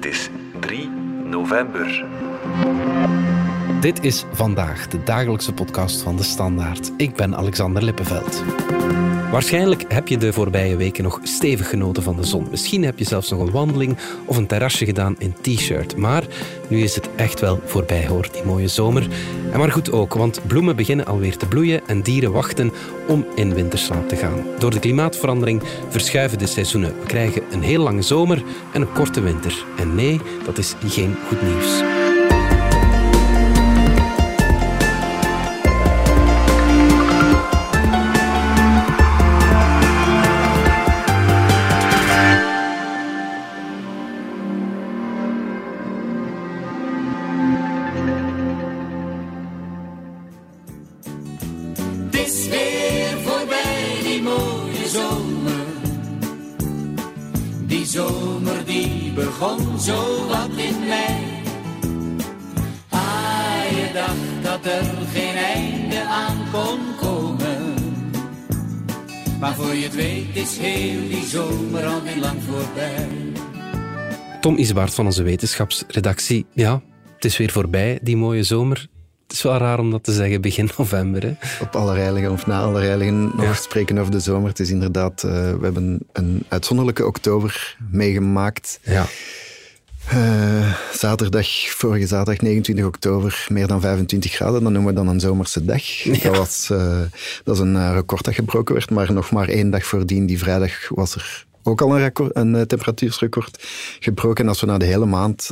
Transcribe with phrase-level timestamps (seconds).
[0.00, 0.88] Het is 3
[1.24, 2.04] november.
[3.80, 6.92] Dit is vandaag de dagelijkse podcast van de Standaard.
[6.96, 8.42] Ik ben Alexander Lippenveld.
[9.30, 12.46] Waarschijnlijk heb je de voorbije weken nog stevig genoten van de zon.
[12.50, 15.96] Misschien heb je zelfs nog een wandeling of een terrasje gedaan in t-shirt.
[15.96, 16.24] Maar
[16.68, 19.08] nu is het echt wel voorbij hoor, die mooie zomer.
[19.52, 22.72] En maar goed ook, want bloemen beginnen alweer te bloeien en dieren wachten
[23.06, 24.44] om in winterslaap te gaan.
[24.58, 27.00] Door de klimaatverandering verschuiven de seizoenen.
[27.00, 29.64] We krijgen een heel lange zomer en een korte winter.
[29.76, 31.99] En nee, dat is geen goed nieuws.
[71.30, 73.08] Zomer al weer lang voorbij.
[74.40, 76.46] Tom Isbaert van onze wetenschapsredactie.
[76.52, 76.82] Ja,
[77.14, 78.88] het is weer voorbij, die mooie zomer.
[79.22, 81.22] Het is wel raar om dat te zeggen begin november.
[81.22, 81.32] Hè?
[81.60, 83.52] op Allerheiligen of na Allerheiligen nog Ja.
[83.54, 84.48] spreken over de zomer.
[84.48, 88.80] Het is inderdaad, eh, we hebben een uitzonderlijke oktober meegemaakt.
[88.82, 89.06] Ja.
[90.10, 94.62] Eh, zaterdag, vorige zaterdag, 29 oktober, meer dan 25 graden.
[94.62, 95.82] Dat noemen we dan een zomerse dag.
[96.22, 97.00] Dat, was, eh,
[97.44, 100.38] dat is een eh, record dat gebroken werd, maar nog maar één dag voordien, die
[100.38, 103.68] vrijdag, was er ook al een, record, een temperatuursrecord
[104.00, 104.44] gebroken.
[104.44, 105.50] En als we naar de hele maand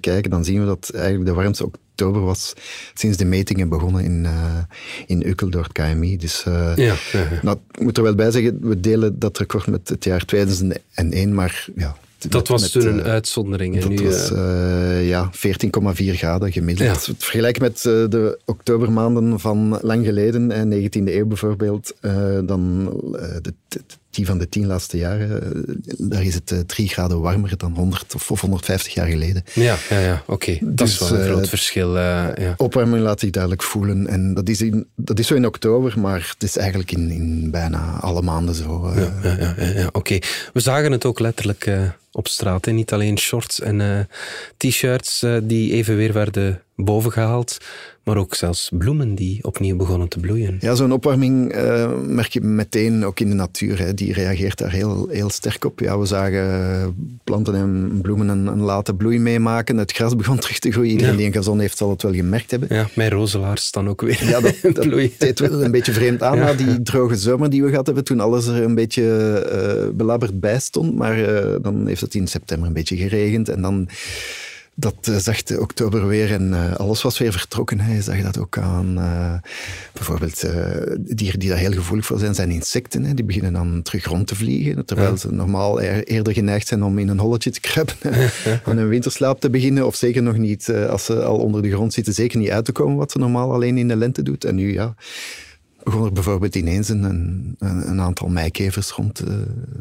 [0.00, 2.52] kijken, dan zien we dat eigenlijk de warmste oktober was
[2.94, 4.58] sinds de metingen begonnen in, eh
[5.06, 6.16] in Ukkel door het KMI.
[6.16, 7.28] Dus Ja, ja, ja.
[7.42, 11.34] nou, ik moet er wel bij zeggen, we delen dat record met het jaar 2001,
[11.34, 11.96] maar ja...
[12.28, 13.80] Dat met- was toen een eh, uitzondering.
[13.80, 17.06] Dat nu, was eh, eh, ja, 14,4 graden gemiddeld.
[17.06, 17.12] Ja.
[17.18, 21.94] Vergelijken met de oktobermaanden van lang geleden, eh, 19e eeuw bijvoorbeeld,
[22.44, 22.84] dan
[23.42, 23.80] de, de-
[24.14, 27.72] die van de tien laatste jaren, eh, daar is het eh, drie graden warmer dan
[27.74, 29.44] 100 of, of 150 jaar geleden.
[29.54, 30.22] ja, ja, ja.
[30.26, 30.58] oké.
[30.60, 31.96] Dat is Dus, wel een eh, groot verschil.
[31.98, 32.54] ja.
[32.56, 34.06] Opwarming laat zich duidelijk voelen.
[34.06, 37.50] En dat is, in, dat is zo in oktober, maar het is eigenlijk in, in
[37.50, 38.92] bijna alle maanden zo.
[38.94, 40.18] Ja, ja, ja, ja, oké.
[40.52, 41.70] We zagen het ook letterlijk
[42.12, 42.64] op straat.
[42.64, 42.72] Hè.
[42.72, 44.08] Niet alleen shorts en
[44.56, 47.58] t-shirts die even weer werden bovengehaald,
[48.04, 50.56] maar ook zelfs bloemen die opnieuw begonnen te bloeien.
[50.60, 53.78] Ja, zo'n opwarming eh, merk je meteen ook in de natuur.
[53.78, 53.94] Hè.
[53.94, 55.80] Die reageert daar heel, heel sterk op.
[55.80, 59.76] Ja, we zagen planten en bloemen een, een late bloei meemaken.
[59.76, 60.90] Het gras begon terug te groeien.
[60.90, 61.16] Iedereen Ja.
[61.18, 62.68] die een gazon heeft, zal het wel gemerkt hebben.
[62.72, 66.36] Ja, mijn rozelaars staan ook weer Ja, dat, dat deed wel een beetje vreemd aan
[66.36, 66.44] Ja.
[66.44, 69.02] na die droge zomer die we gehad hebben, toen alles er een beetje
[69.38, 70.94] eh belabberd bij stond.
[70.96, 73.88] Maar eh, dan heeft het in september een beetje geregend en dan
[74.76, 77.80] dat eh, zachte oktober weer en eh, alles was weer vertrokken.
[77.80, 77.94] Hè.
[77.94, 79.34] Je zag dat ook aan eh,
[79.92, 80.44] bijvoorbeeld
[81.16, 83.04] dieren die daar heel gevoelig voor zijn, zijn insecten.
[83.04, 83.14] Hè.
[83.14, 85.16] Die beginnen dan terug rond te vliegen, terwijl Ja.
[85.16, 88.12] ze normaal eer- eerder geneigd zijn om in een holletje te kruipen
[88.64, 89.86] en een winterslaap te beginnen.
[89.86, 92.72] Of zeker nog niet, als ze al onder de grond zitten, zeker niet uit te
[92.72, 94.44] komen, wat ze normaal alleen in de lente doet.
[94.44, 94.94] En nu, ja,
[95.84, 99.34] begon er bijvoorbeeld ineens een, een, een aantal meikevers rond eh,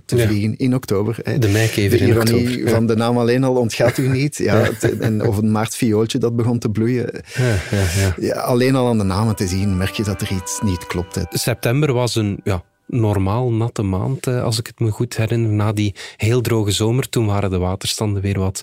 [0.05, 0.27] te Ja.
[0.27, 1.17] vliegen in oktober.
[1.23, 1.37] Hè.
[1.37, 2.69] De meikever de in oktober, ja.
[2.69, 4.37] van de naam alleen al ontgaat u niet.
[4.43, 7.23] Ja, het- en, of een maartviooltje dat begon te bloeien.
[7.35, 8.13] Ja, ja, ja.
[8.19, 11.15] Ja, alleen al aan de namen te zien merk je dat er iets niet klopt.
[11.15, 11.21] Hè.
[11.29, 15.49] September was een ja, normaal natte maand, eh, als ik het me goed herinner.
[15.51, 18.61] Na die heel droge zomer, toen waren de waterstanden weer wat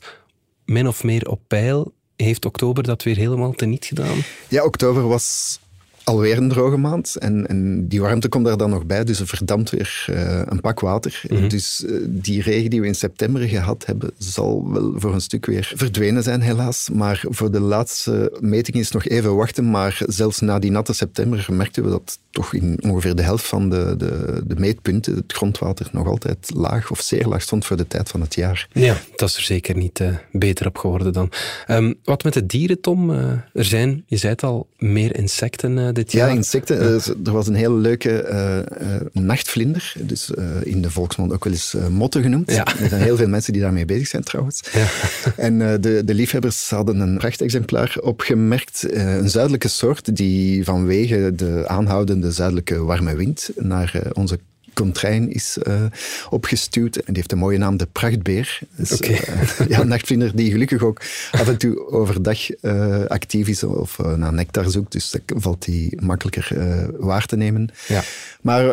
[0.65, 1.93] min of meer op peil.
[2.17, 4.17] Heeft oktober dat weer helemaal teniet gedaan?
[4.49, 5.59] Ja, oktober was
[6.05, 7.17] alweer een droge maand.
[7.17, 10.61] En, en die warmte komt daar dan nog bij, dus er verdampt weer eh, een
[10.61, 11.23] pak water.
[11.49, 15.47] Dus eh, die regen die we in september gehad hebben, zal wel voor een stuk
[15.47, 16.89] weer verdwenen zijn, helaas.
[16.93, 19.71] Maar voor de laatste meting is nog even wachten.
[19.71, 23.71] Maar zelfs na die natte september merkten we dat toch in ongeveer de helft van
[23.71, 27.87] de, de, de meetpunten het grondwater nog altijd laag of zeer laag stond voor de
[27.87, 28.69] tijd van het jaar.
[28.73, 31.31] Ja, dat is er zeker niet eh, beter op geworden dan.
[31.67, 33.11] Ehm, wat met de dieren, Tom?
[33.11, 36.81] Eh, er zijn, je zei het al, meer insecten eh, Ja, insecten.
[36.81, 39.95] Eh, Er was een hele leuke eh, nachtvlinder.
[39.99, 40.31] Dus
[40.63, 42.51] in de volksmond ook wel eens motten genoemd.
[42.51, 42.67] Ja.
[42.67, 44.61] Er zijn heel veel mensen die daarmee bezig zijn trouwens.
[44.73, 44.87] Ja.
[45.37, 48.87] En de, de liefhebbers hadden een prachtexemplaar opgemerkt.
[48.89, 54.39] een zuidelijke soort die vanwege de aanhoudende zuidelijke warme wind naar onze
[54.75, 55.83] Contrain is uh,
[56.31, 56.97] opgestuurd.
[56.97, 58.59] En die heeft een mooie naam, de Prachtbeer.
[58.77, 59.21] Dus, uh,
[59.69, 61.01] ja, een nachtvlinder die gelukkig ook
[61.31, 64.93] af en toe overdag uh, actief is of naar nectar zoekt.
[64.93, 66.57] Dus dan valt die makkelijker
[66.99, 67.69] waar te nemen.
[67.89, 68.03] Ja.
[68.41, 68.65] Maar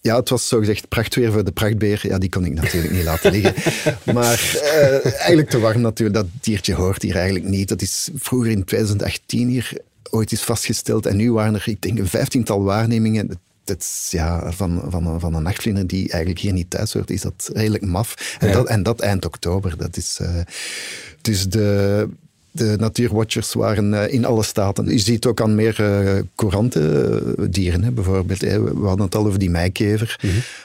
[0.00, 2.00] ja, het was zogezegd prachtweer voor de prachtbeer.
[2.02, 3.54] Ja, die kon ik natuurlijk niet laten liggen.
[4.14, 4.60] Maar
[5.02, 6.18] eigenlijk te warm natuurlijk.
[6.18, 7.68] Dat diertje hoort hier eigenlijk niet.
[7.68, 9.72] Dat is vroeger in 2018 hier
[10.10, 11.06] ooit is vastgesteld.
[11.06, 13.38] En nu waren er, ik denk, een vijftiental waarnemingen
[14.10, 17.84] ja, van, van, van een nachtvlinder die eigenlijk hier niet thuis hoort, is dat redelijk
[17.86, 18.36] maf.
[18.40, 18.54] En, Ja.
[18.54, 19.76] dat, en dat eind oktober.
[19.76, 20.28] Dat is, eh,
[21.20, 22.08] dus de,
[22.50, 24.88] de natuurwatchers waren eh, in alle staten.
[24.88, 25.76] Je ziet ook aan meer
[26.36, 26.80] courante
[27.38, 27.82] eh, dieren.
[27.84, 27.90] Hè.
[27.90, 30.20] Bijvoorbeeld, we hadden het al over die meikever.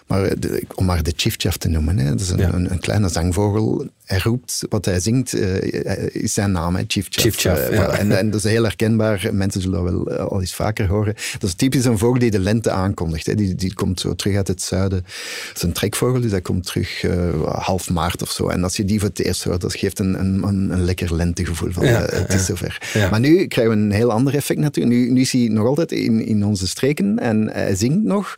[0.08, 1.98] Maar eh, de- om maar de chifchaf te noemen.
[1.98, 2.10] Hè.
[2.10, 2.54] Dat is een, Ja.
[2.54, 3.88] een, een kleine zangvogel.
[4.08, 7.24] Hij roept, wat hij zingt, eh, is zijn naam, hè, chifchaf.
[7.24, 7.86] Chifchaf, Eh, ja.
[7.88, 8.00] voilà.
[8.00, 9.30] en, en dat is heel herkenbaar.
[9.32, 11.14] Mensen zullen dat wel eh, al eens vaker horen.
[11.40, 13.26] Dat is typisch een vogel die de lente aankondigt.
[13.26, 13.36] Hè.
[13.36, 15.02] Die, die komt zo terug uit het zuiden.
[15.48, 18.48] Dat is een trekvogel, dus hij komt terug eh, half maart of zo.
[18.48, 21.16] En als je die voor het eerst hoort, dat geeft een, een, een, een lekker
[21.16, 21.72] lentegevoel.
[21.72, 22.82] Van, Ja, eh, het is zover.
[23.12, 24.96] Maar nu krijgen we een heel ander effect natuurlijk.
[24.96, 28.36] Nu, nu is hij nog altijd in, in onze streken en hij zingt nog.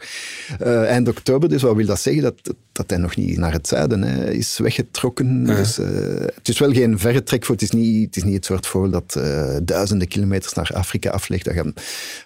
[0.60, 2.24] Eh, eind oktober, dus wat wil dat zeggen?
[2.24, 2.36] Dat,
[2.72, 5.46] dat hij nog niet naar het zuiden hè, is weggetrokken.
[5.64, 7.54] Dus, eh, het is wel geen verre trekvogel.
[7.54, 11.10] Het is niet het, is niet het soort vogel dat eh, duizenden kilometers naar Afrika
[11.10, 11.46] aflegt.
[11.46, 11.56] Dat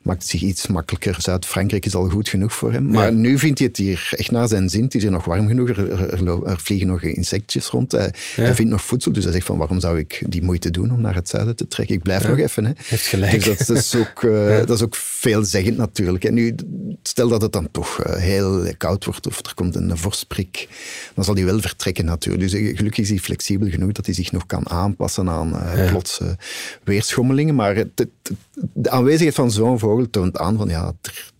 [0.03, 1.15] maakt het zich iets makkelijker.
[1.19, 2.87] Zuid-Frankrijk is al goed genoeg voor hem.
[2.91, 3.11] Maar Ja.
[3.17, 4.83] nu vindt hij het hier echt naar zijn zin.
[4.83, 5.69] Het is hier nog warm genoeg.
[5.69, 7.91] Er, er, er er vliegen nog insectjes rond.
[7.91, 8.43] Hij, Ja.
[8.43, 9.11] hij vindt nog voedsel.
[9.11, 11.67] Dus hij zegt van waarom zou ik die moeite doen om naar het zuiden te
[11.67, 11.95] trekken?
[11.95, 12.65] Ik blijf nog even.
[12.65, 12.71] Hè.
[12.85, 13.43] Heeft gelijk.
[13.43, 16.23] Dus dat, is ook, eh, dat is ook veelzeggend natuurlijk.
[16.23, 16.55] En nu,
[17.03, 20.67] stel dat het dan toch heel koud wordt of er komt een vorstprik,
[21.15, 22.51] dan zal hij wel vertrekken natuurlijk.
[22.51, 25.89] Dus gelukkig is hij flexibel genoeg dat hij zich nog kan aanpassen aan eh, Ja.
[25.91, 26.37] plotse
[26.83, 27.55] weerschommelingen.
[27.55, 28.31] Maar het, het-
[28.73, 31.31] de aanwezigheid van zo'n vogel toont aan van ja, er,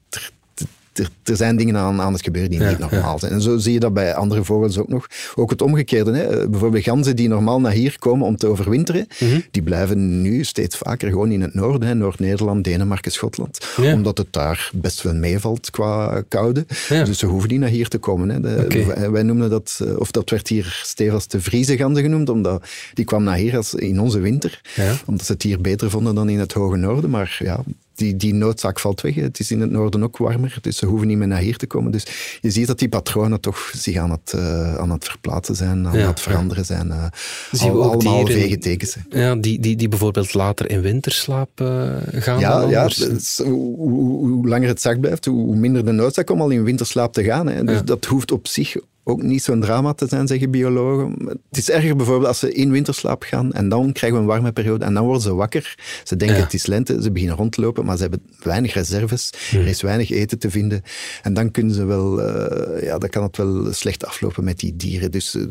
[0.94, 3.32] er, zijn dingen aan, aan het gebeuren die Ja, niet normaal zijn.
[3.32, 5.08] En zo zie je dat bij andere vogels ook nog.
[5.36, 6.12] Ook het omgekeerde.
[6.12, 6.50] Hè.
[6.50, 9.40] Bijvoorbeeld ganzen die normaal naar hier komen om te overwinteren, Mhm.
[9.52, 11.98] die blijven nu steeds vaker gewoon in het noorden.
[11.98, 13.68] Noord-Nederland, Denemarken, Schotland.
[13.82, 13.94] Ja.
[13.94, 16.66] Omdat het daar best wel meevalt qua koude.
[16.90, 18.30] Dus ze hoeven niet naar hier te komen.
[18.30, 18.40] Hè.
[18.40, 22.64] De- wij, noemden dat, eh, of dat werd hier stevast de Friese ganzen genoemd, omdat
[22.94, 24.62] die kwam naar hier als in onze winter.
[25.06, 27.10] Omdat ze het hier beter vonden dan in het hoge noorden.
[27.10, 27.60] Maar ja,
[27.96, 29.16] die, die noodzaak valt weg.
[29.16, 31.68] Het is in het noorden ook warmer, dus ze hoeven niet meer naar hier te
[31.68, 31.92] komen.
[31.92, 32.06] Dus
[32.42, 35.98] je ziet dat die patronen toch zich aan het, eh, aan het verplaatsen zijn, aan
[35.98, 36.92] Ja, het veranderen zijn.
[36.92, 37.06] eh,
[37.52, 38.96] Zien we al- ook allemaal vege tekens.
[39.10, 41.68] Ja, die, die, die bijvoorbeeld later in winterslaap eh,
[42.12, 42.90] gaan Ja, ja
[43.38, 46.64] hoe, hoe- hoe langer het zacht blijft, hoe hoe minder de noodzaak om al in
[46.64, 47.48] winterslaap te gaan.
[47.48, 47.64] Hè.
[47.64, 47.82] Dus Ja.
[47.84, 51.16] dat hoeft op zich ook niet zo'n drama te zijn, zeggen biologen.
[51.50, 54.52] Het is erger bijvoorbeeld als ze in winterslaap gaan en dan krijgen we een warme
[54.52, 55.76] periode en dan worden ze wakker.
[56.04, 56.44] Ze denken Ja.
[56.44, 59.30] het is lente, ze beginnen rond te lopen, maar ze hebben weinig reserves.
[59.54, 60.82] Er is weinig eten te vinden.
[61.22, 64.76] En dan kunnen ze wel, eh, ja, dan kan het wel slecht aflopen met die
[64.76, 65.12] dieren.
[65.12, 65.44] Dus eh,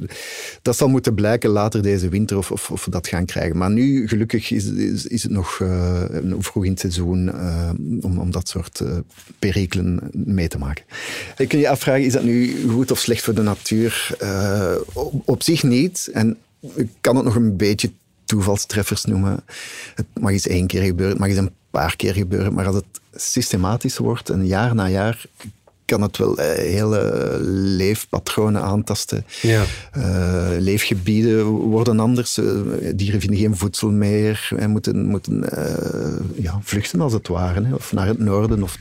[0.63, 3.57] dat zal moeten blijken later deze winter of, of, of we dat gaan krijgen.
[3.57, 6.03] Maar nu, gelukkig, is, is, is het nog eh,
[6.39, 7.31] vroeg in het seizoen
[8.03, 8.83] om, om dat soort
[9.39, 10.85] perikelen mee te maken.
[11.39, 14.17] Je kunt je afvragen, is dat nu goed of slecht voor de natuur?
[14.19, 14.75] Eh,
[15.25, 16.11] op, zich niet.
[16.13, 16.39] En
[16.75, 17.93] ik kan het nog een beetje
[18.25, 19.45] toevalstreffers noemen.
[19.95, 22.55] Het mag eens één keer gebeuren, het mag eens een paar keer gebeuren.
[22.55, 25.25] Maar als het systematisch wordt, en jaar na jaar,
[25.93, 27.39] kan het wel eh, hele
[27.77, 29.25] leefpatronen aantasten.
[29.43, 29.65] Ja.
[29.93, 32.39] Eh, leefgebieden worden anders.
[32.39, 32.45] Eh,
[32.95, 35.45] dieren vinden geen voedsel meer en moeten, moeten
[36.35, 37.65] ja, vluchten als het ware.
[37.65, 37.75] Hè.
[37.75, 38.79] Of naar het noorden of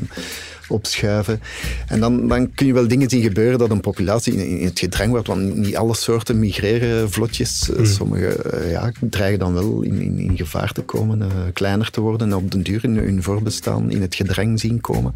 [0.72, 1.42] opschuiven.
[1.88, 4.80] En dan, dan kun je wel dingen zien gebeuren dat een populatie in, in het
[4.80, 5.28] gedrang wordt.
[5.28, 7.72] Want niet alle soorten migreren vlotjes.
[7.72, 8.38] Eh, Sommige
[8.69, 12.51] ja, dreigen dan wel in, in, in gevaar te komen, kleiner te worden en op
[12.51, 15.13] den duur in hun voorbestaan in het gedrang zien komen.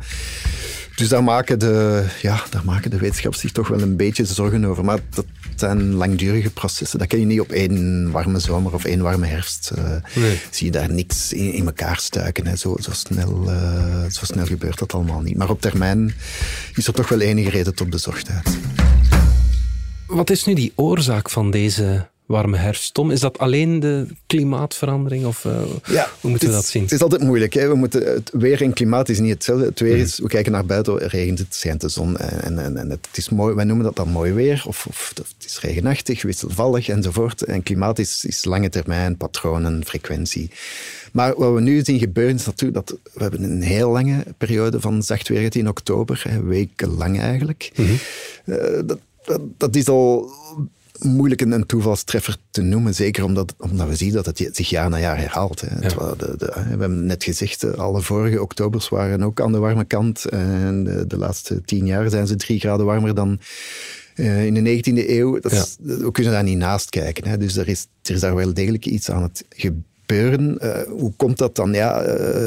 [0.95, 4.65] Dus daar maken, de, ja, daar maken de wetenschappers zich toch wel een beetje zorgen
[4.65, 4.85] over.
[4.85, 5.25] Maar dat
[5.55, 6.99] zijn langdurige processen.
[6.99, 9.71] Dat kun je niet op één warme zomer of één warme herfst.
[9.75, 10.39] eh, Nee.
[10.49, 12.47] Zie je daar niks in, in elkaar stuiken.
[12.47, 12.55] Hè.
[12.55, 15.37] Zo, zo, snel, eh, zo snel gebeurt dat allemaal niet.
[15.37, 16.13] Maar op termijn
[16.73, 18.57] is er toch wel enige reden tot bezorgdheid.
[20.07, 23.11] Wat is nu die oorzaak van deze warme herfst, Tom?
[23.11, 25.25] Is dat alleen de klimaatverandering?
[25.25, 25.61] Of eh,
[26.21, 26.83] hoe moeten we dat zien?
[26.83, 27.53] Het is altijd moeilijk.
[27.53, 27.67] Hè?
[27.67, 29.65] We moeten, het weer en klimaat is niet hetzelfde.
[29.65, 29.89] Het Mhm.
[29.89, 32.17] weer is, we kijken naar buiten, regent het, schijnt de zon.
[32.17, 34.63] En, en, en het is mooi, wij noemen dat dan mooi weer.
[34.67, 37.41] Of, of het is regenachtig, wisselvallig enzovoort.
[37.43, 40.51] En klimaat is, is lange termijn, patronen, frequentie.
[41.11, 44.79] Maar wat we nu zien gebeuren is natuurlijk dat we hebben een heel lange periode
[44.79, 46.23] van zacht weer in oktober.
[46.27, 47.71] Hè, wekenlang eigenlijk.
[47.75, 47.93] Mhm.
[48.45, 50.31] Eh, dat, dat, dat is al
[51.05, 54.99] moeilijk een, toevalstreffer te noemen, zeker omdat, omdat we zien dat het zich jaar na
[54.99, 55.61] jaar herhaalt.
[55.61, 55.79] Hè.
[55.79, 59.85] De, de- we hebben net gezegd, eh, alle vorige oktobers waren ook aan de warme
[59.85, 60.25] kant.
[60.25, 63.39] En de, de laatste tien jaar zijn ze drie graden warmer dan
[64.15, 65.39] eh, in de 19e eeuw.
[65.39, 67.27] Dat is- We kunnen daar niet naast kijken.
[67.27, 67.37] Hè.
[67.37, 70.59] Dus er is, er is daar wel degelijk iets aan het gebeuren.
[70.59, 71.73] Eh, hoe komt dat dan?
[71.73, 71.99] Ja,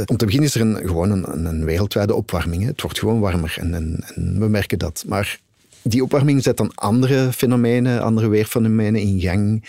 [0.07, 2.62] om te beginnen is er een, gewoon een, een wereldwijde opwarming.
[2.62, 2.69] Hè.
[2.69, 5.05] Het wordt gewoon warmer en, en, en we merken dat.
[5.07, 5.41] Maar
[5.88, 9.64] die opwarming zet dan andere fenomenen, andere weerfenomenen in gang.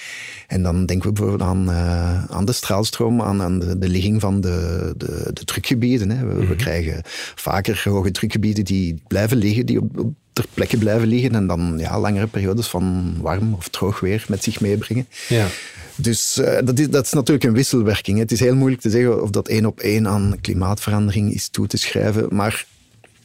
[0.48, 4.22] En dan denken we bijvoorbeeld aan, eh, aan de straalstroom, aan, aan de, de ligging
[4.22, 6.10] van de, de, de drukgebieden.
[6.10, 6.26] Hè.
[6.26, 7.02] We, we krijgen
[7.36, 11.76] vaker hoge drukgebieden die blijven liggen, die op, op ter plekke blijven liggen en dan
[11.78, 15.08] ja, langere periodes van warm of droog weer met zich meebrengen.
[15.28, 15.48] Ja.
[15.96, 18.18] Dus eh, dat, is, dat is natuurlijk een wisselwerking.
[18.18, 18.24] hè.
[18.24, 21.68] Het is heel moeilijk te zeggen of dat één op één aan klimaatverandering is toe
[21.68, 22.28] te schrijven.
[22.36, 22.66] Maar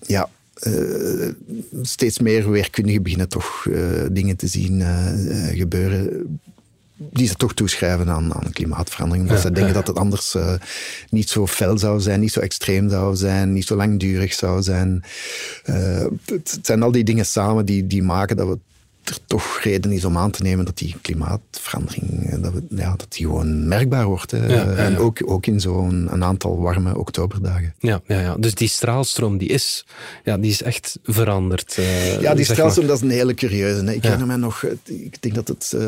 [0.06, 1.28] ja, eh,
[1.82, 3.80] steeds meer weerkundigen beginnen toch eh,
[4.10, 6.40] dingen te zien eh, gebeuren
[6.96, 9.26] die ze toch toeschrijven aan, aan klimaatverandering.
[9.26, 10.36] Omdat Ja, ze denken ja, dat het anders
[11.08, 15.04] niet zo fel zou zijn, niet zo extreem zou zijn, niet zo langdurig zou zijn.
[15.64, 18.58] Het, het zijn al die dingen samen die, die maken dat we
[19.04, 22.94] er toch reden is om aan te nemen dat die klimaatverandering eh, dat we, ja,
[22.96, 24.30] dat die gewoon merkbaar wordt.
[24.30, 24.46] Hè.
[24.46, 27.74] Ja, ja, En ook, ook in zo'n een aantal warme oktoberdagen.
[27.78, 28.34] Ja, ja, ja.
[28.38, 29.86] Dus die straalstroom die is,
[30.24, 31.74] ja, die is echt veranderd.
[31.78, 32.94] eh, Ja, die straalstroom, maar.
[32.96, 33.84] dat is een hele curieuze.
[33.84, 33.92] Hè.
[33.92, 34.10] Ik Ja.
[34.10, 34.70] herinner me nog, eh,
[35.04, 35.80] ik denk dat het eh,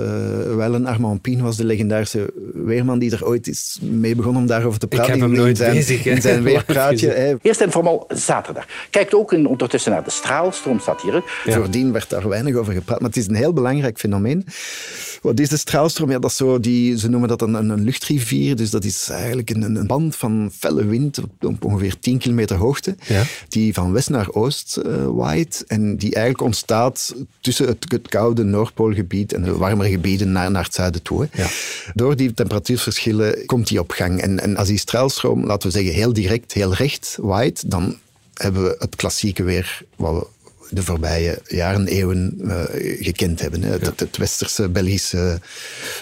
[0.57, 4.47] wel een Armand Pien was, de legendarische weerman die er ooit is mee begon om
[4.47, 5.11] daarover te praten.
[5.13, 6.11] heb hem in- nooit in zijn, bezig, hè.
[6.11, 7.09] In zijn weerpraatje.
[7.09, 7.35] hè.
[7.43, 8.67] Eerst en vooral zaterdag.
[8.91, 11.23] Kijkt ook in, ondertussen naar de straalstroom, staat hier.
[11.47, 14.47] Voordien werd daar weinig over gepraat, maar het is een heel belangrijk fenomeen.
[15.23, 16.11] Wat is de straalstroom?
[16.11, 18.57] Ja, dat is zo die, ze noemen dat een, een, luchtrivier.
[18.57, 22.57] Dus dat is eigenlijk een, een band van felle wind op, op ongeveer 10 kilometer
[22.57, 23.23] hoogte, Ja.
[23.49, 25.65] die van west naar oost eh, waait.
[25.67, 30.65] En die eigenlijk ontstaat tussen het, het koude Noordpoolgebied en de warmere gebieden naar, naar
[30.65, 31.29] het zuiden toe.
[31.33, 31.47] Ja.
[31.95, 34.21] Door die temperatuurverschillen komt die op gang.
[34.21, 37.97] En, en als die straalstroom, laten we zeggen, heel direct, heel recht waait, dan
[38.35, 40.27] hebben we het klassieke weer wat we
[40.71, 42.63] de voorbije jaren, eeuwen eh,
[43.05, 43.63] gekend hebben.
[43.63, 43.71] Hè.
[43.71, 45.41] Het, het westerse, Belgische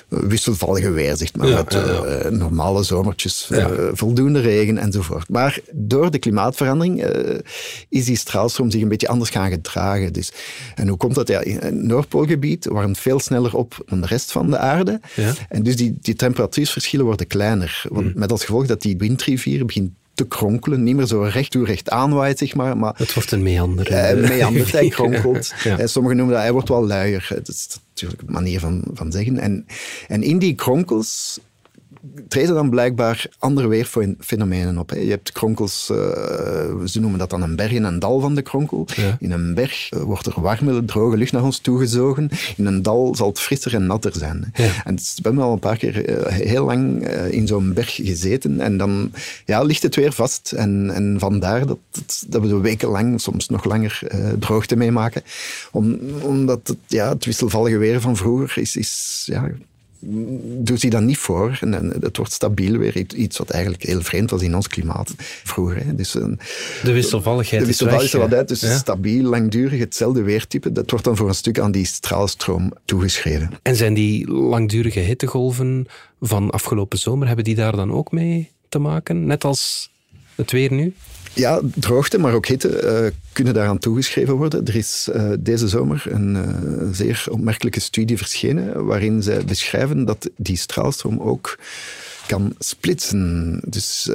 [0.09, 1.49] eh, wisselvallige weer, zeg maar.
[1.49, 3.51] Ja, met ja, eh, normale zomertjes,
[3.93, 5.29] voldoende regen enzovoort.
[5.29, 7.05] Maar door de klimaatverandering
[7.89, 10.13] is die straalstroom zich een beetje anders gaan gedragen.
[10.13, 10.33] Dus,
[10.75, 11.29] en hoe komt dat?
[11.29, 15.01] Ja, in het Noordpoolgebied warmt veel sneller op dan de rest van de aarde.
[15.49, 17.85] En dus die, die temperatuursverschillen worden kleiner.
[17.89, 18.13] Want Hmm.
[18.15, 20.83] Met als gevolg dat die windrivier begint te kronkelen.
[20.83, 22.77] Niet meer zo recht toe recht aanwaait, zeg maar.
[22.77, 23.91] maar Het wordt een meander.
[23.91, 25.55] hij meandert, hij kronkelt.
[25.63, 25.79] Ja.
[25.79, 27.27] Eh, Sommigen noemen dat, hij wordt wel luier.
[27.29, 29.39] Dat is natuurlijk een manier van, van zeggen.
[29.39, 29.67] En,
[30.09, 31.41] en in die kronkels
[32.29, 34.91] treden dan blijkbaar andere weerfenomenen op.
[34.91, 34.97] hè.
[34.97, 35.97] Je hebt kronkels, eh,
[36.85, 38.87] ze noemen dat dan een berg en een dal van de kronkel.
[38.95, 39.17] Ja.
[39.21, 42.29] In een berg eh, wordt er warme, droge lucht naar ons toegezogen.
[42.57, 44.53] In een dal zal het frisser en natter zijn.
[44.55, 44.71] Ja.
[44.85, 48.61] En we hebben al een paar keer eh, heel lang in zo'n berg gezeten.
[48.61, 49.13] En dan
[49.45, 50.53] ja, ligt het weer vast.
[50.53, 51.79] En, en vandaar dat,
[52.27, 54.01] dat we wekenlang, soms nog langer,
[54.39, 55.23] droogte meemaken.
[55.73, 58.77] Om, omdat het, ja, het wisselvallige weer van vroeger is...
[58.77, 59.51] is ja,
[60.59, 61.59] doet zich dan niet voor.
[61.61, 62.97] En, en het wordt stabiel weer.
[62.97, 65.85] Iets- wat eigenlijk heel vreemd was in ons klimaat vroeger.
[65.85, 65.95] Hè.
[65.95, 66.39] Dus een,
[66.83, 68.49] De wisselvalligheid de is wisselvalligheid is er weg, wat uit.
[68.49, 68.79] Dus ja.
[68.79, 70.73] stabiel, langdurig, hetzelfde weertype.
[70.73, 73.51] Dat wordt dan voor een stuk aan die straalstroom toegeschreven.
[73.63, 75.87] En zijn die langdurige hittegolven
[76.21, 79.27] van afgelopen zomer, hebben die daar dan ook mee te maken?
[79.27, 79.91] Net als
[80.35, 80.95] het weer nu?
[81.35, 84.67] Ja, droogte, maar ook hitte eh, kunnen daaraan toegeschreven worden.
[84.67, 90.31] Er is eh, deze zomer een eh, zeer opmerkelijke studie verschenen waarin zij beschrijven dat
[90.37, 91.59] die straalstroom ook
[92.27, 93.61] kan splitsen.
[93.69, 94.11] Dus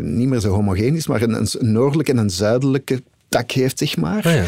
[0.00, 3.96] niet meer zo homogeen is, maar een, een noordelijke en een zuidelijke tak heeft, zeg
[3.96, 4.24] maar.
[4.24, 4.44] Ah ja.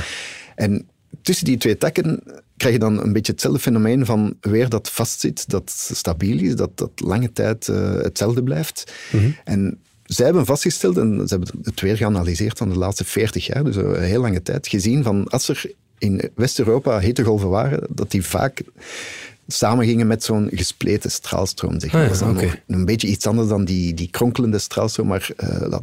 [0.55, 0.87] En
[1.23, 2.23] tussen die twee takken
[2.57, 6.79] krijg je dan een beetje hetzelfde fenomeen van weer dat vastzit, dat stabiel is, dat
[6.79, 7.67] dat lange tijd
[8.03, 8.93] hetzelfde blijft.
[9.45, 9.79] En
[10.15, 13.77] zij hebben vastgesteld, en ze hebben het weer geanalyseerd van de laatste 40 jaar, dus
[13.77, 15.65] een heel lange tijd, gezien van als er
[15.99, 18.63] in West-Europa hittegolven waren, dat die vaak
[19.47, 21.81] samengingen met zo'n gespleten straalstroom.
[21.81, 21.95] Zeg.
[21.95, 25.07] Ah ja, dat is dan nog een beetje iets anders dan die, die kronkelende straalstroom,
[25.09, 25.83] maar eh, dat,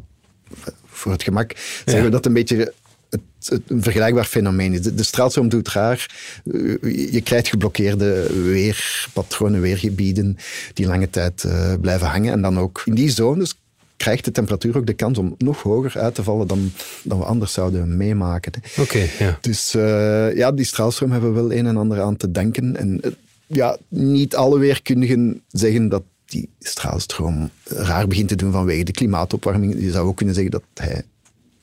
[0.86, 2.04] voor het gemak zeggen Ja.
[2.04, 2.74] we dat een beetje
[3.10, 4.82] het, het een vergelijkbaar fenomeen is.
[4.82, 6.10] De, de straalstroom doet raar.
[6.52, 10.38] Eh, Je, je krijgt geblokkeerde weerpatronen, weergebieden
[10.74, 12.32] die lange tijd eh, blijven hangen.
[12.34, 13.56] En dan ook in die zones
[14.00, 16.72] krijgt de temperatuur ook de kans om nog hoger uit te vallen dan,
[17.04, 18.52] dan we anders zouden meemaken.
[18.78, 19.38] Oké, ja.
[19.42, 22.76] Dus eh, ja, die straalstroom hebben we wel een en ander aan te danken.
[22.76, 23.12] En eh,
[23.48, 29.82] ja, niet alle weerkundigen zeggen dat die straalstroom raar begint te doen vanwege de klimaatopwarming.
[29.82, 31.04] Je zou ook kunnen zeggen dat hij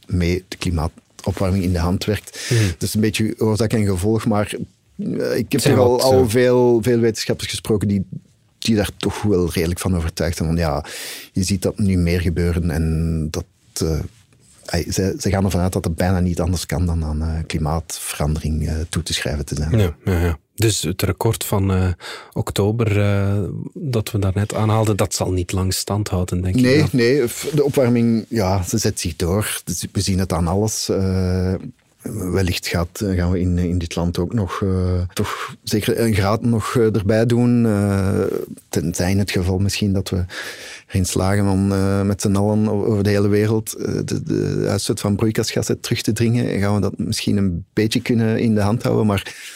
[0.07, 2.49] mee de klimaatopwarming in de hand werkt.
[2.49, 4.55] Het is een beetje oorzaak en gevolg, maar
[4.99, 8.07] eh, ik heb toch al, al veel, veel wetenschappers gesproken die,
[8.67, 10.49] die daar toch wel redelijk van overtuigd zijn.
[10.49, 10.85] Want ja,
[11.33, 13.45] je ziet dat nu meer gebeuren en dat...
[13.83, 13.99] eh,
[14.67, 17.29] ey, ze, ze gaan ervan uit dat het bijna niet anders kan dan aan eh,
[17.47, 19.79] klimaatverandering eh, toe te schrijven te zijn.
[19.79, 20.39] Ja, ja, ja.
[20.55, 21.89] Dus het record van eh,
[22.33, 23.39] oktober eh,
[23.75, 26.63] dat we daarnet aanhaalden, dat zal niet lang stand houden, denk ik.
[26.63, 26.89] Nee, wel.
[26.93, 29.61] nee, f- de opwarming, ja, ze zet zich door.
[29.65, 30.91] Dus we zien het aan alles.
[32.07, 36.01] Eh, wellicht gaat, eh, gaan we in, in dit land ook nog eh, toch zeker
[36.01, 37.67] een graad nog eh, erbij doen.
[37.67, 38.21] Eh,
[38.69, 40.25] tenzij het geval misschien dat we
[40.87, 45.01] erin slagen om eh, met z'n allen over de hele wereld eh, de, de uitstoot
[45.01, 46.61] van broeikasgassen terug te dringen.
[46.61, 49.55] Gaan we dat misschien een beetje kunnen in de hand houden, maar...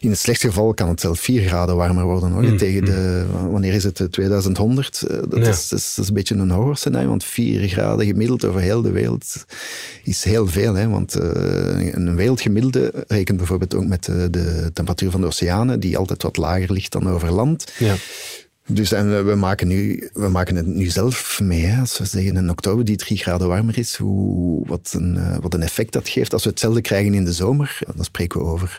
[0.00, 2.30] In het slechtste geval kan het zelfs 4 graden warmer worden.
[2.32, 2.56] Hoor.
[2.56, 4.06] Tegen de, wanneer is het?
[4.10, 5.02] 2100?
[5.02, 5.48] Eh, Dat, Mm, Ja.
[5.48, 8.82] is, dat, is, dat is een beetje een horrorscenario, want 4 graden gemiddeld over heel
[8.82, 9.44] de wereld
[10.04, 10.74] is heel veel.
[10.74, 10.88] Hè?
[10.88, 15.98] Want eh, een wereldgemiddelde rekent bijvoorbeeld ook met de, de temperatuur van de oceanen, die
[15.98, 17.72] altijd wat lager ligt dan over land.
[17.78, 17.94] Ja.
[18.68, 21.64] Dus en we, maken nu, we maken het nu zelf mee.
[21.64, 21.80] Hè.
[21.80, 25.54] Als we zeggen in oktober die drie graden warmer is, hoe, wat, een, eh, wat
[25.54, 26.32] een effect dat geeft.
[26.32, 28.78] Als we hetzelfde krijgen in de zomer, dan spreken we over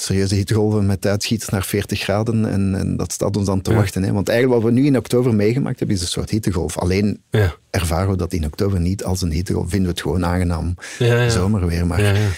[0.00, 2.50] serieuze hittegolven met uitschieters naar 40 graden.
[2.50, 3.76] En, en dat staat ons dan te Ja.
[3.76, 4.02] wachten.
[4.02, 4.12] Hè.
[4.12, 6.78] Want eigenlijk wat we nu in oktober meegemaakt hebben, is een soort hittegolf.
[6.78, 7.54] Alleen Ja.
[7.70, 9.68] ervaren we dat in oktober niet als een hittegolf.
[9.68, 11.28] Vinden we het gewoon aangenaam Ja, ja.
[11.28, 11.86] zomerweer.
[11.86, 12.28] Maar Ja, ja.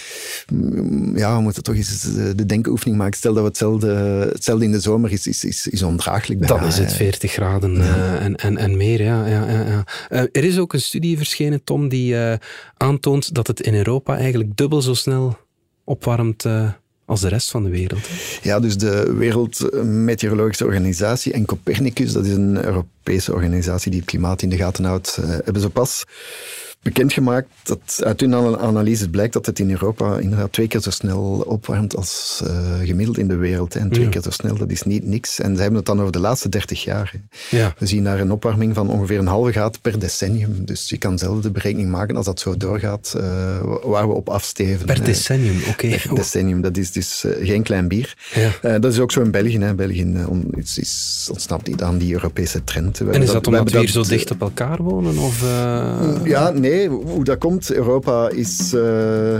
[0.53, 3.17] Mm, ja, we moeten toch eens eh, de denkoefening maken.
[3.17, 3.87] Stel dat we hetzelfde,
[4.33, 6.39] hetzelfde in de zomer is, is, is, is ondraaglijk.
[6.47, 6.95] Dan bijna, is het hè.
[6.95, 9.01] 40 graden eh, en, en, en meer.
[9.03, 9.83] Ja, ja, ja, ja.
[10.09, 12.15] Eh, er is ook een studie verschenen, Tom, die
[12.77, 15.37] aantoont dat het in Europa eigenlijk dubbel zo snel
[15.83, 16.45] opwarmt
[17.11, 18.07] als de rest van de wereld.
[18.41, 24.41] Ja, dus de Wereldmeteorologische Organisatie en Copernicus, dat is een Europese organisatie die het klimaat
[24.41, 26.03] in de gaten houdt, eh, hebben ze pas
[26.81, 30.89] bekendgemaakt dat uit hun ana- analyses blijkt dat het in Europa inderdaad twee keer zo
[30.89, 33.73] snel opwarmt als eh, gemiddeld in de wereld.
[33.73, 33.79] hè.
[33.79, 34.09] En twee Ja.
[34.09, 35.39] keer zo snel, dat is niet niks.
[35.39, 37.13] En ze hebben het dan over de laatste 30 jaar.
[37.49, 37.73] Ja.
[37.77, 40.65] We zien daar een opwarming van ongeveer een halve graad per decennium.
[40.65, 43.23] Dus je kan zelf de berekening maken als dat zo doorgaat, eh,
[43.83, 44.85] waar we op afsteven.
[44.85, 45.03] Per hè.
[45.03, 45.87] decennium, oké.
[45.87, 48.15] Per decennium, dat is dus eh, geen klein bier.
[48.61, 48.79] Ja.
[48.79, 49.59] Dat is ook zo in België.
[49.59, 49.73] Hè.
[49.75, 52.97] België is, is, ontsnapt niet aan die Europese trend.
[52.97, 55.17] We En is dat we omdat we hier zo dat, dicht op elkaar wonen?
[55.17, 55.41] Of,
[56.23, 56.69] Ja, nee.
[56.87, 59.37] Hoe dat komt, Europa is, eh,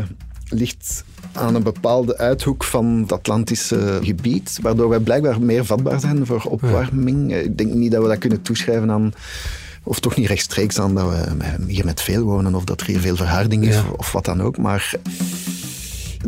[0.50, 6.26] ligt aan een bepaalde uithoek van het Atlantische gebied, waardoor wij blijkbaar meer vatbaar zijn
[6.26, 7.36] voor opwarming.
[7.36, 9.14] Ik denk niet dat we dat kunnen toeschrijven aan
[9.84, 13.00] of toch niet rechtstreeks aan dat we hier met veel wonen, of dat er hier
[13.00, 13.84] veel verharding is, Ja.
[13.98, 14.58] of wat dan ook.
[14.58, 14.94] Maar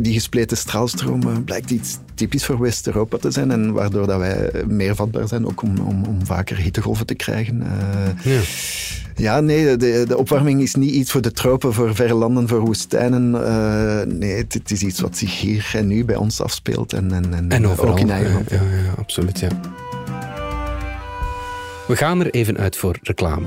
[0.00, 3.50] die gespleten straalstroom eh, blijkt iets typisch voor West-Europa te zijn.
[3.50, 7.62] En waardoor dat wij meer vatbaar zijn, ook om, om, om vaker hittegolven te krijgen.
[7.62, 8.40] Eh, ja.
[9.16, 12.60] ja, nee, de, de opwarming is niet iets voor de tropen, voor verre landen, voor
[12.60, 13.46] woestijnen.
[13.46, 16.92] Eh, nee, het, het is iets wat zich hier en nu bij ons afspeelt.
[16.92, 17.90] En, en, en, En overal.
[17.90, 18.60] ook in ja, ja,
[18.98, 19.48] absoluut, ja.
[21.86, 23.46] We gaan er even uit voor reclame.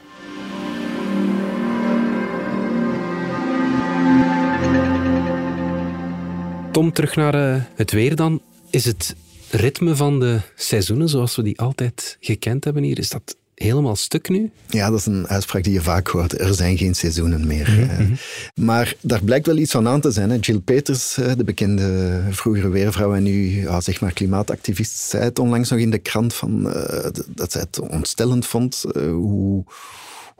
[6.71, 8.41] Tom, terug naar eh, het weer dan.
[8.69, 9.15] Is het
[9.49, 14.29] ritme van de seizoenen zoals we die altijd gekend hebben hier, is dat helemaal stuk
[14.29, 14.51] nu?
[14.67, 16.39] Ja, dat is een uitspraak die je vaak hoort.
[16.39, 17.69] Er zijn geen seizoenen meer.
[17.71, 18.07] Mhm, Eh,
[18.55, 20.29] Maar daar blijkt wel iets van aan te zijn.
[20.29, 20.37] Hè.
[20.39, 25.39] Jill Peters, eh, de bekende vroegere weervrouw en nu ja, zeg maar klimaatactivist, zei het
[25.39, 26.63] onlangs nog in de krant van,
[27.27, 29.63] dat zij het ontstellend vond hoe,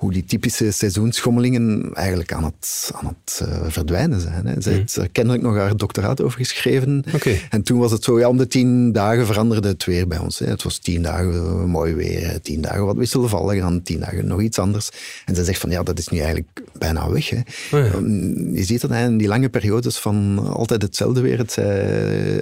[0.02, 4.46] hoe die typische seizoensschommelingen eigenlijk aan het, aan het eh, verdwijnen zijn.
[4.46, 4.62] Hè.
[4.62, 7.04] Zij heeft er kennelijk nog haar doctoraat over geschreven.
[7.50, 10.40] En toen was het zo, ja, om de tien dagen veranderde het weer bij ons.
[10.40, 10.46] Hè.
[10.46, 14.60] Het was tien dagen mooi weer, tien dagen wat wisselvallig, dan tien dagen nog iets
[14.60, 14.90] anders.
[15.26, 17.30] En ze zegt van, ja, dat is nu eigenlijk bijna weg.
[17.30, 17.38] Hè.
[17.38, 17.94] Oh ja.
[17.94, 21.38] Um, Je ziet dat hè, in die lange periodes van altijd hetzelfde weer.
[21.38, 21.66] Het zij,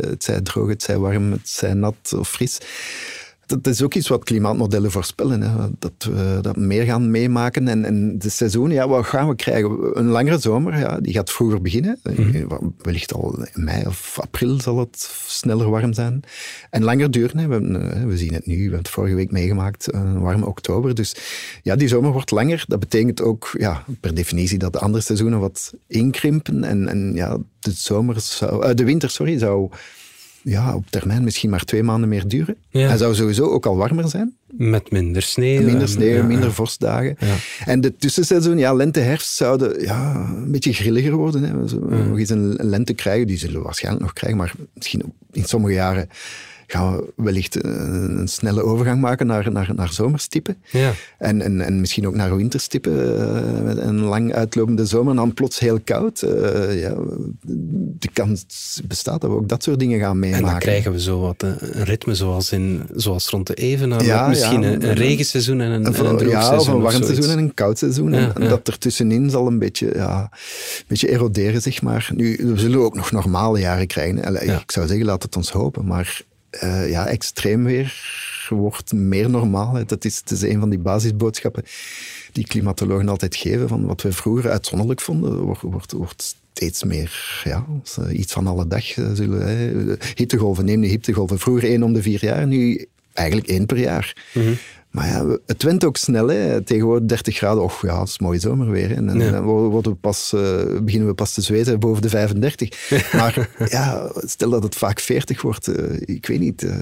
[0.08, 2.58] het zij droog, het zij warm, het zij nat of fris.
[3.50, 5.42] Dat is ook iets wat klimaatmodellen voorspellen.
[5.42, 5.68] Hè.
[5.80, 7.68] Dat we dat meer gaan meemaken.
[7.68, 9.98] En, en de seizoen, ja, wat gaan we krijgen?
[9.98, 12.00] Een langere zomer, ja, die gaat vroeger beginnen.
[12.04, 12.38] Mm
[12.82, 16.22] Wellicht al in mei of april zal het sneller warm zijn.
[16.70, 17.38] En langer duren.
[17.38, 17.48] Hè.
[17.48, 20.96] We, eh, we, zien het nu, we hebben het vorige week meegemaakt, een warme oktober.
[20.96, 21.16] Dus
[21.64, 22.64] ja, die zomer wordt langer.
[22.68, 26.64] Dat betekent ook ja, per definitie dat de andere seizoenen wat inkrimpen.
[26.64, 29.70] En, en ja, de, zomer zou, uh, de winter sorry, zou
[30.44, 32.56] ja, op termijn misschien maar twee maanden meer duren.
[32.70, 32.88] Ja.
[32.88, 34.38] Hij zou sowieso ook al warmer zijn.
[34.52, 35.62] Met minder sneeuw.
[35.62, 37.18] Minder sneeuw, minder vorstdagen.
[37.66, 41.44] En de tussenseizoen, ja, lente, herfst, zouden ja, een beetje grilliger worden.
[41.44, 41.66] Hè.
[41.66, 45.46] We nog eens een lente krijgen, die zullen we waarschijnlijk nog krijgen, maar misschien in
[45.46, 46.10] sommige jaren
[46.72, 50.58] gaan we wellicht een, snelle overgang maken naar, naar, naar zomerstippen.
[50.72, 50.92] Ja.
[51.18, 52.94] En, en, en misschien ook naar winterstippen.
[52.94, 56.22] Uh, met een lang uitlopende zomer en dan plots heel koud.
[56.22, 56.94] Uh, ja,
[58.00, 58.46] de kans
[58.88, 60.46] bestaat dat we ook dat soort dingen gaan meemaken.
[60.46, 64.04] En dan krijgen we zo wat een ritme zoals, in, zoals rond de Evenaar.
[64.04, 67.54] Ja, misschien een, een, regenseizoen en een, droog Ja, of een warm seizoen en een
[67.54, 68.14] koud seizoen.
[68.14, 72.10] en, dat er tussenin zal een beetje, ja, een beetje eroderen, zeg maar.
[72.16, 74.42] Nu, we zullen ook nog normale jaren krijgen.
[74.44, 75.86] Ik zou zeggen, laat het ons hopen.
[75.86, 76.22] Maar
[76.64, 78.18] uh, ja, extreem weer
[78.50, 79.86] wordt meer normaal.
[79.86, 81.64] Dat is, het is een van die basisboodschappen
[82.32, 83.68] die klimatologen altijd geven.
[83.68, 87.66] Van wat we vroeger uitzonderlijk vonden, wordt, wordt, wordt steeds meer ja,
[88.12, 88.98] iets van alle dag.
[88.98, 89.96] Eh, zullen, hè.
[90.16, 91.40] Hittegolven, neem de hittegolven.
[91.40, 92.88] Vroeger één om de vier jaar, nu
[93.20, 94.16] eigenlijk één per jaar.
[94.34, 94.58] Mm
[94.90, 96.28] maar ja, het went ook snel.
[96.28, 96.62] Hè.
[96.62, 100.32] Tegenwoordig 30 graden, och ja, het is mooi zomer En, en dan worden we pas,
[100.36, 100.42] uh,
[100.82, 102.90] beginnen we pas te zweten boven de 35.
[103.14, 106.64] maar ja, stel dat het vaak 40 wordt, uh, ik weet niet.
[106.64, 106.74] Uh,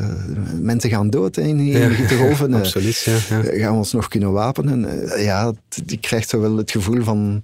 [0.62, 1.90] mensen gaan dood hè, in die ja.
[2.08, 2.54] golven.
[2.64, 5.10] Absoluut, ja, ja, Gaan we ons nog kunnen wapenen?
[5.22, 5.54] ja,
[5.86, 7.44] je krijgt zo wel het gevoel van...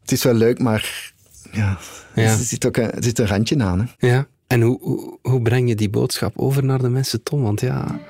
[0.00, 1.12] Het is wel leuk, maar
[1.52, 1.78] ja,
[2.14, 3.90] Er, zit ook een, er zit een randje aan.
[3.98, 4.08] Hè.
[4.08, 4.26] Ja.
[4.50, 7.42] En hoe, hoe, hoe, breng je die boodschap over naar de mensen, Tom?
[7.42, 8.00] Want ja,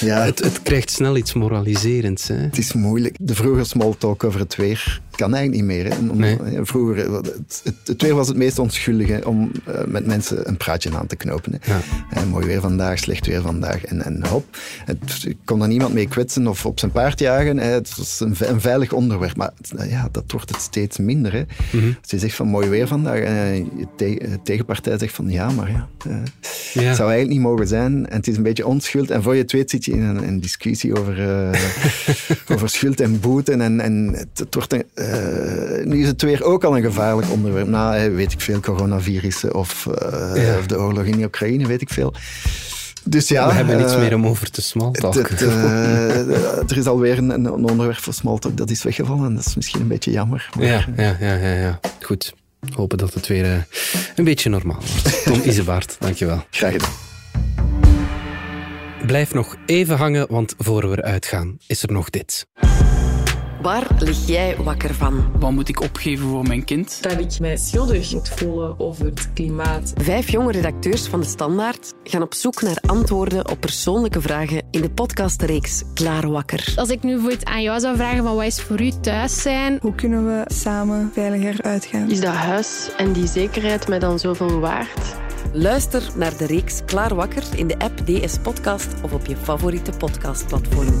[0.00, 0.24] ja.
[0.24, 2.28] Het, het krijgt snel iets moraliserends.
[2.28, 2.34] Hè?
[2.34, 3.16] Het is moeilijk.
[3.20, 5.92] De vroege small talk over het weer kan eigenlijk niet meer.
[5.92, 5.98] Hè.
[6.08, 10.96] Om, Vroeger, het, het, weer was het meest onschuldige om uh, met mensen een praatje
[10.96, 11.58] aan te knopen.
[11.60, 11.74] Hè.
[11.74, 12.24] Ja.
[12.24, 14.44] Mooi weer vandaag, slecht weer vandaag en, en hop.
[14.84, 17.58] Het, ik kon er niemand mee kwetsen of op zijn paard jagen.
[17.58, 17.68] Hè.
[17.68, 19.36] Het was een, een, veilig onderwerp.
[19.36, 19.52] Maar
[19.88, 21.32] ja, dat wordt het steeds minder.
[21.32, 21.40] Hè.
[21.40, 21.96] Mm -hmm.
[22.02, 25.70] Als je zegt van mooi weer vandaag en je te, tegenpartij zegt van ja, maar
[25.70, 26.16] ja, uh,
[26.72, 26.82] ja.
[26.82, 28.08] Het zou eigenlijk niet mogen zijn.
[28.08, 29.10] En het is een beetje onschuld.
[29.10, 31.60] En voor je het weet zit je in een, een discussie over, uh,
[32.52, 33.52] over schuld en boete.
[33.52, 37.30] En, en het, het wordt een, uh, nu is het weer ook al een gevaarlijk
[37.30, 37.68] onderwerp.
[37.68, 40.58] Nou, weet ik veel, coronavirussen of, uh, ja.
[40.58, 42.14] of de oorlog in Oekraïne, weet ik veel.
[43.04, 45.38] Dus ja, we hebben niets meer om over te smalltalken.
[46.68, 49.34] er is alweer een, een onderwerp voor smalltalk dat is weggevallen.
[49.34, 50.48] Dat is misschien een beetje jammer.
[50.56, 50.66] Maar...
[50.66, 51.80] Ja, ja, ja, ja, ja.
[52.00, 52.34] Goed.
[52.74, 53.66] Hopen dat het weer
[54.16, 55.24] een beetje normaal wordt.
[55.24, 56.44] Tom Isebaard, dankjewel.
[56.50, 56.92] Graag gedaan.
[59.06, 62.46] Blijf nog even hangen, want voor we eruit gaan is er nog dit.
[63.64, 65.30] Waar lig jij wakker van?
[65.38, 67.02] Wat moet ik opgeven voor mijn kind?
[67.02, 69.92] Dat ik mij schuldig moet voelen over het klimaat.
[69.96, 74.80] Vijf jonge redacteurs van De Standaard gaan op zoek naar antwoorden op persoonlijke vragen in
[74.80, 76.72] de podcastreeks Klaar Wakker.
[76.76, 79.78] Als ik nu bijvoorbeeld aan jou zou vragen van wat is voor u thuis zijn?
[79.80, 82.10] Hoe kunnen we samen veiliger uitgaan?
[82.10, 85.16] Is dat huis en die zekerheid mij dan zoveel waard?
[85.52, 89.90] Luister naar de reeks Klaar Wakker in de app DS Podcast of op je favoriete
[89.90, 91.00] podcastplatform.